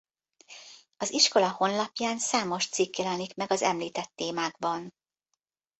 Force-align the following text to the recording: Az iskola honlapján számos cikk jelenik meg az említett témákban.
Az 0.97 1.11
iskola 1.11 1.51
honlapján 1.51 2.19
számos 2.19 2.69
cikk 2.69 2.95
jelenik 2.97 3.35
meg 3.35 3.51
az 3.51 3.61
említett 3.61 4.11
témákban. 4.15 4.93